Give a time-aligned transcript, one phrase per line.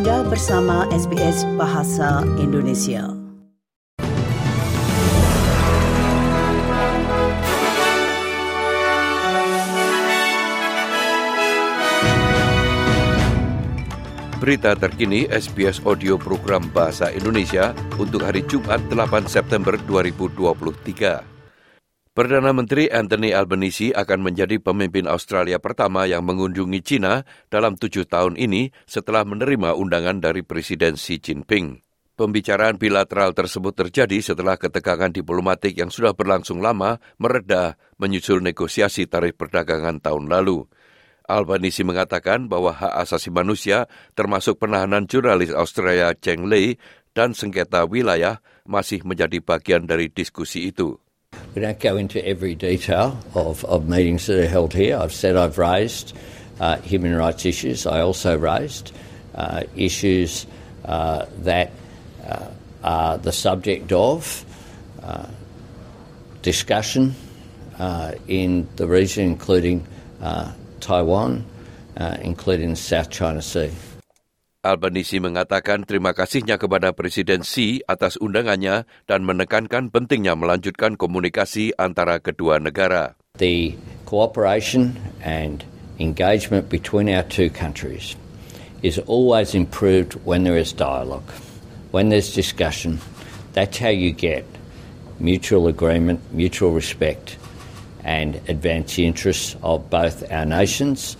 [0.00, 3.04] Anda bersama SBS Bahasa Indonesia.
[14.40, 21.39] Berita terkini SBS Audio Program Bahasa Indonesia untuk hari Jumat 8 September 2023.
[22.20, 28.36] Perdana Menteri Anthony Albanese akan menjadi pemimpin Australia pertama yang mengunjungi China dalam tujuh tahun
[28.36, 31.80] ini setelah menerima undangan dari Presiden Xi Jinping.
[32.20, 39.40] Pembicaraan bilateral tersebut terjadi setelah ketegangan diplomatik yang sudah berlangsung lama mereda menyusul negosiasi tarif
[39.40, 40.68] perdagangan tahun lalu.
[41.24, 46.76] Albanisi mengatakan bahwa hak asasi manusia termasuk penahanan jurnalis Australia Cheng Lei
[47.16, 51.00] dan sengketa wilayah masih menjadi bagian dari diskusi itu.
[51.54, 54.96] We don't go into every detail of, of meetings that are held here.
[54.96, 56.16] I've said I've raised
[56.60, 57.86] uh, human rights issues.
[57.86, 58.92] I also raised
[59.34, 60.46] uh, issues
[60.84, 61.72] uh, that
[62.24, 62.46] uh,
[62.84, 64.44] are the subject of
[65.02, 65.26] uh,
[66.42, 67.16] discussion
[67.78, 69.86] uh, in the region, including
[70.80, 71.44] Taiwan,
[72.20, 73.70] including the South China Sea.
[74.60, 82.20] Albanese mengatakan terima kasihnya kepada Presiden Xi atas undangannya dan menekankan pentingnya melanjutkan komunikasi antara
[82.20, 83.16] kedua negara.
[83.40, 83.72] The
[84.04, 85.64] cooperation and
[85.96, 88.20] engagement between our two countries
[88.84, 91.32] is always improved when there is dialogue,
[91.88, 93.00] when there's discussion.
[93.56, 94.44] That's how you get
[95.16, 97.40] mutual agreement, mutual respect,
[98.04, 101.16] and advance the interests of both our nations.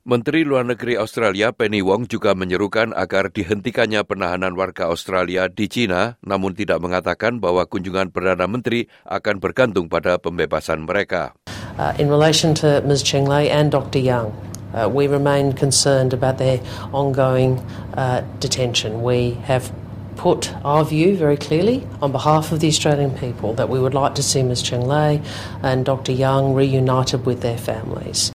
[0.00, 6.16] Menteri Luar Negeri Australia Penny Wong juga menyerukan agar dihentikannya penahanan warga Australia di China,
[6.24, 11.36] namun tidak mengatakan bahwa kunjungan Perdana Menteri akan bergantung pada pembebasan mereka.
[11.76, 13.04] Uh, in relation to Ms.
[13.04, 14.00] Cheng Lei and Dr.
[14.00, 14.32] Young,
[14.72, 16.64] uh, we remain concerned about their
[16.96, 17.60] ongoing
[17.92, 19.04] uh, detention.
[19.04, 19.68] We have
[20.16, 24.16] put our view very clearly on behalf of the Australian people that we would like
[24.16, 25.20] to see Ms Cheng Lei
[25.60, 28.32] and Dr Young reunited with their families.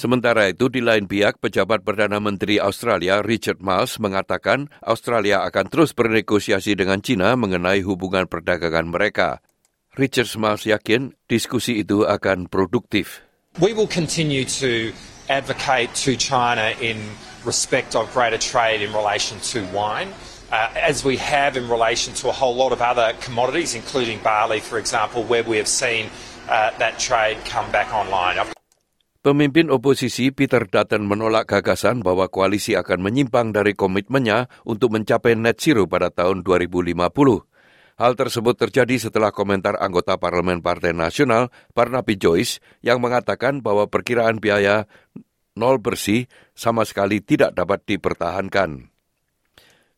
[0.00, 5.92] Sementara itu, di lain pihak, pejabat Perdana Menteri Australia Richard Miles mengatakan Australia akan terus
[5.92, 9.44] bernegosiasi dengan China mengenai hubungan perdagangan mereka.
[10.00, 13.20] Richard Miles yakin diskusi itu akan produktif.
[13.60, 14.96] We will continue to
[15.28, 16.96] advocate to China in
[17.44, 20.16] respect of greater trade in relation to wine.
[20.50, 24.60] uh, as we have in relation to a whole lot of other commodities, including barley,
[24.60, 26.10] for example, where we have seen
[26.48, 28.50] uh, that trade come back online.
[29.20, 35.60] Pemimpin oposisi Peter Dutton menolak gagasan bahwa koalisi akan menyimpang dari komitmennya untuk mencapai net
[35.60, 36.96] zero pada tahun 2050.
[38.00, 44.40] Hal tersebut terjadi setelah komentar anggota Parlemen Partai Nasional, Barnaby Joyce, yang mengatakan bahwa perkiraan
[44.40, 44.88] biaya
[45.52, 46.24] nol bersih
[46.56, 48.88] sama sekali tidak dapat dipertahankan.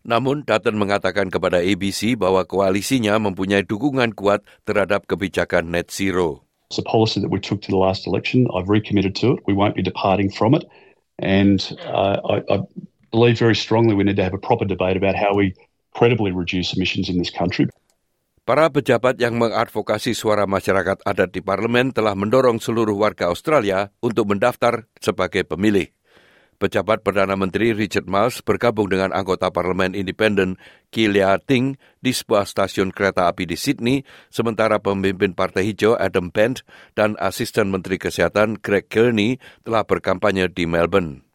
[0.03, 6.43] Namun Dutton mengatakan kepada ABC bahwa koalisinya mempunyai dukungan kuat terhadap kebijakan net zero.
[6.72, 8.49] It's a policy that we took to the last election.
[8.56, 9.44] I've recommitted to it.
[9.44, 10.65] We won't be departing from it.
[11.21, 12.56] And uh, I, I
[13.12, 15.53] believe very strongly we need to have a proper debate about how we
[15.93, 17.69] credibly reduce emissions in this country.
[18.49, 24.33] Para pejabat yang mengadvokasi suara masyarakat adat di parlemen telah mendorong seluruh warga Australia untuk
[24.33, 25.93] mendaftar sebagai pemilih.
[26.62, 30.55] Pejabat Perdana Menteri Richard Miles bergabung dengan anggota parlemen independen
[30.95, 36.62] Kilia Ting di sebuah stasiun kereta api di Sydney, sementara pemimpin Partai Hijau Adam Bent
[36.95, 41.27] dan asisten Menteri Kesehatan Greg Kearney telah berkampanye di Melbourne.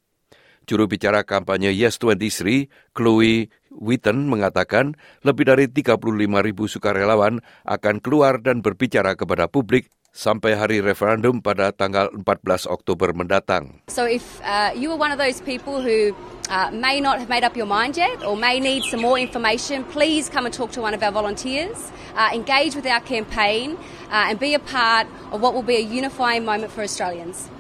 [0.64, 4.96] Juru bicara kampanye Yes 23, Chloe Witten mengatakan
[5.28, 6.08] lebih dari 35
[6.40, 13.14] ribu sukarelawan akan keluar dan berbicara kepada publik sampai hari referendum pada tanggal 14 Oktober
[13.14, 13.86] mendatang.
[13.94, 16.18] So if uh, you are one of those people who
[16.50, 19.86] uh, may not have made up your mind yet or may need some more information,
[19.94, 23.78] please come and talk to one of our volunteers, uh, engage with our campaign
[24.10, 27.54] uh, and be a part of what will be a unifying moment for Australians.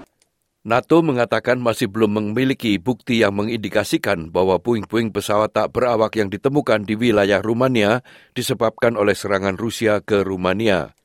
[0.67, 6.83] NATO mengatakan masih belum memiliki bukti yang mengindikasikan bahwa puing-puing pesawat tak berawak yang ditemukan
[6.83, 8.03] di wilayah Rumania
[8.35, 10.96] disebabkan oleh serangan Rusia ke Rumania.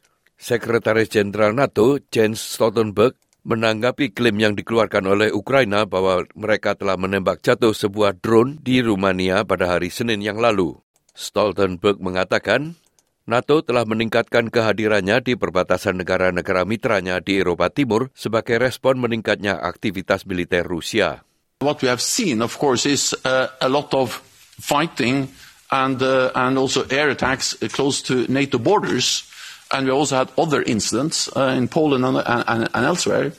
[0.43, 3.15] Sekretaris Jenderal NATO Jens Stoltenberg
[3.47, 9.47] menanggapi klaim yang dikeluarkan oleh Ukraina bahwa mereka telah menembak jatuh sebuah drone di Rumania
[9.47, 10.83] pada hari Senin yang lalu.
[11.15, 12.75] Stoltenberg mengatakan,
[13.23, 20.27] NATO telah meningkatkan kehadirannya di perbatasan negara-negara mitranya di Eropa Timur sebagai respon meningkatnya aktivitas
[20.27, 21.23] militer Rusia.
[21.63, 24.19] What we have seen, of course, is uh, a lot of
[24.59, 25.31] fighting
[25.71, 29.31] and, uh, and also air attacks close to NATO borders.
[29.73, 33.33] And we also had other incidents uh, in Poland and, and, and elsewhere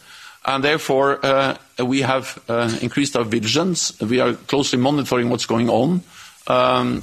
[0.45, 3.95] and therefore uh, we have uh, increased our vigilance.
[4.01, 6.03] We are closely monitoring what's going on
[6.47, 7.01] um,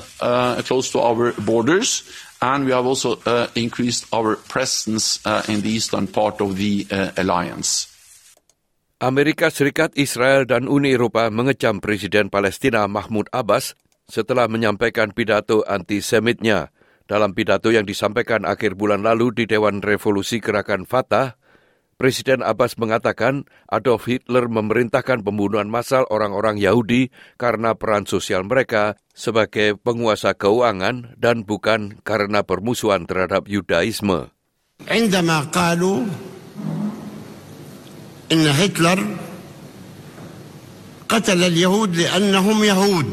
[0.68, 2.04] close to our borders,
[2.42, 3.16] and we have also
[3.56, 6.84] increased our presence in the eastern part of the
[7.16, 7.88] alliance.
[9.00, 13.72] Amerika Serikat, Israel dan Uni Eropa mengecam Presiden Palestina Mahmud Abbas
[14.04, 16.68] setelah menyampaikan pidato antisemitnya.
[17.09, 21.37] Dalam pidato yang disampaikan akhir bulan lalu di Dewan Revolusi Gerakan Fatah,
[21.95, 27.07] Presiden Abbas mengatakan Adolf Hitler memerintahkan pembunuhan massal orang-orang Yahudi
[27.39, 34.35] karena peran sosial mereka sebagai penguasa keuangan dan bukan karena permusuhan terhadap Yudaisme.
[34.75, 36.03] عندما قالوا
[38.31, 38.99] إن هتلر
[41.09, 43.09] قتل اليهود لأنهم يهود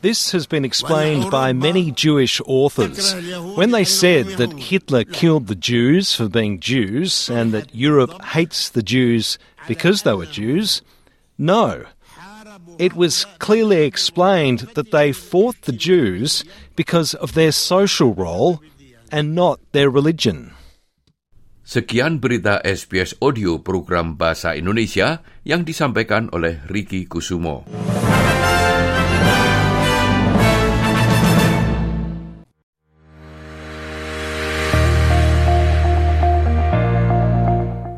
[0.00, 3.14] This has been explained by many Jewish authors.
[3.56, 8.68] When they said that Hitler killed the Jews for being Jews and that Europe hates
[8.70, 10.82] the Jews because they were Jews,
[11.36, 11.84] no.
[12.78, 16.44] It was clearly explained that they fought the Jews
[16.76, 18.62] because of their social role
[19.10, 20.54] and not their religion.
[21.68, 27.68] Sekian berita SBS Audio program Bahasa Indonesia yang disampaikan oleh Riki Kusumo.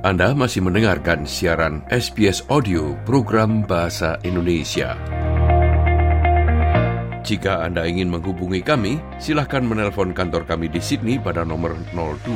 [0.01, 4.97] Anda masih mendengarkan siaran SBS Audio program Bahasa Indonesia.
[7.21, 12.33] Jika Anda ingin menghubungi kami, silahkan menelpon kantor kami di Sydney pada nomor 02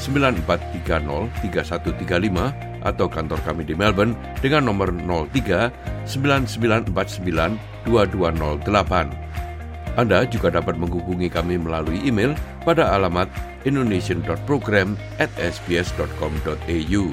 [0.00, 9.21] 9430 3135 atau kantor kami di Melbourne dengan nomor 03 9949 2208.
[9.96, 12.32] Anda juga dapat menghubungi kami melalui email
[12.64, 13.28] pada alamat
[13.68, 17.04] indonesian.program at sbs.com.au.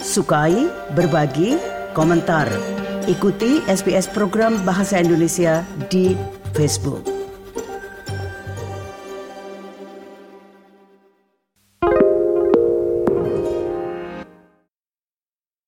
[0.00, 0.66] Sukai,
[0.98, 1.54] berbagi,
[1.94, 2.50] komentar.
[3.06, 6.18] Ikuti SBS program Bahasa Indonesia di
[6.50, 7.19] Facebook.